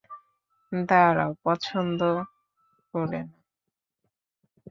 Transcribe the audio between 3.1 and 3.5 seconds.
না?